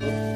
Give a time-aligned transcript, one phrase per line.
[0.00, 0.29] காட்டு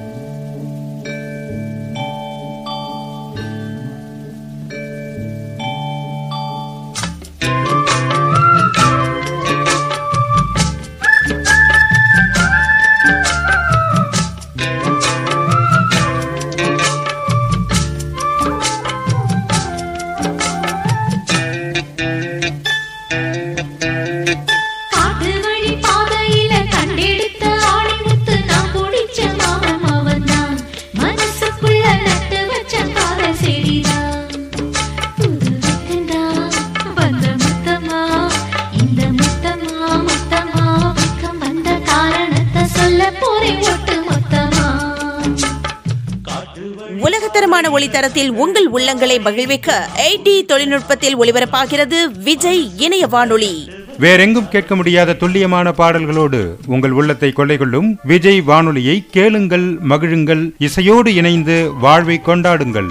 [47.00, 53.70] உலகத்தரமான ஒளித்தரத்தில் உங்கள் உள்ளங்களை மகிழ்விக்க எயிட்டி தொழில்நுட்பத்தில் ஒளிபரப்பாகிறது விஜய் இணைய வானொலி.
[53.98, 61.70] வேறெங்கும் கேட்க முடியாத துல்லியமான பாடல்களோடு உங்கள் உள்ளத்தை கொள்ளை கொள்ளும் விஜய் வானொலியை கேளுங்கள் மகிழுங்கள் இசையோடு இணைந்து
[61.80, 62.90] வாழ்வை கொண்டாடுங்கள்.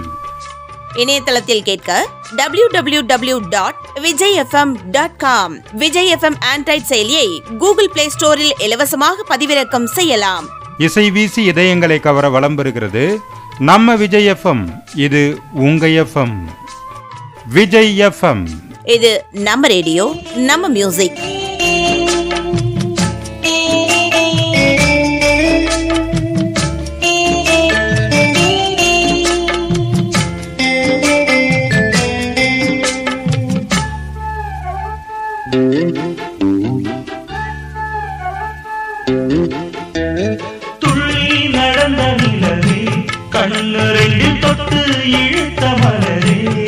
[0.98, 1.90] இணையதளத்தில் கேட்க
[2.36, 7.28] W W W dot Vijay FM dot com Vijay FM Android செயலியை
[7.58, 10.46] கூகுள் பிளே ஸ்டோரில் இலவசமாக பதிவிறக்கம் செய்யலாம்.
[10.78, 13.04] இசை வீசி இதயங்களை கவர வலம் பெறுகிறது
[13.62, 14.64] நம்ம விஜய் எஃப்எம்
[14.98, 15.22] இது
[15.60, 16.36] உங்க எஃப்எம்
[17.52, 18.44] விஜய் எஃப்எம்
[18.88, 20.06] இது நம்ம ரேடியோ
[20.46, 21.20] நம்ம மியூசிக்
[45.06, 46.63] இழுத்த மலரே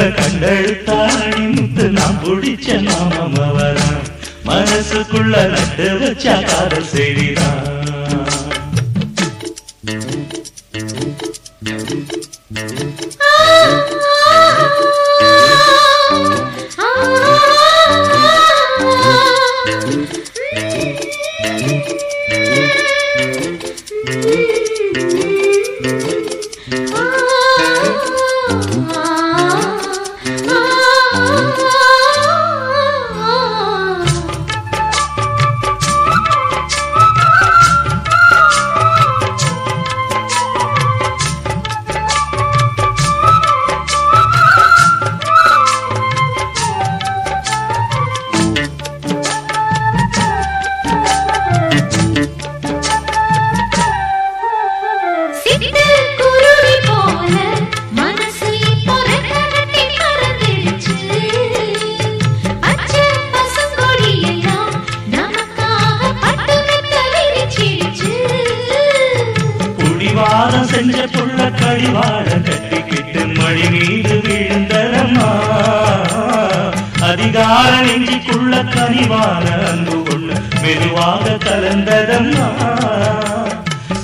[0.00, 4.00] பாறையில கண்டெடுத்தாணி முத்து நான் பிடிச்ச நாமம் அவதான்
[4.44, 6.88] மனசுக்குள்ள நட்டு வச்ச காதல்
[70.20, 75.28] குடிவாரம் செஞ்ச புள்ள கழிவாழ கட்டிக்கிட்டு மழை மீது விழுந்தரம்மா.
[77.08, 80.28] அதிகார நெஞ்சிக்குள்ள கனிவான அன்பு கொள்ள
[80.62, 82.48] மெதுவாக கலந்ததம்மா.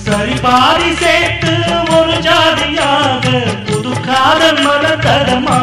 [0.06, 1.53] சரிபாரி சேர்த்து
[1.99, 3.27] ஒரு ஜாதியாக
[3.69, 5.60] புது காதல் மலர்ந்ததம்மா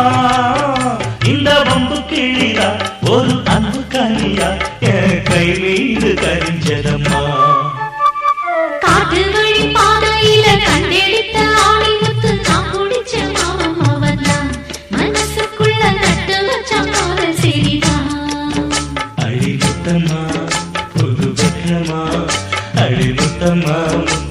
[1.33, 2.69] இந்த வம்பு கிளியா
[3.13, 4.51] ஒரு அன்பு கனியா
[4.93, 7.23] என் கை மீது கரிஞ்சதம்மா.
[8.83, 9.21] காட்டு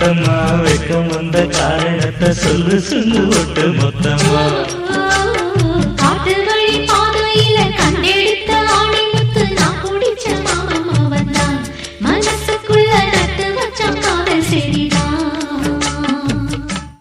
[0.03, 4.43] முத்தம்மா வெக்கம் வந்த காரணத்தை சொல்லு சொல்லு ஒட்டு மொத்தமா.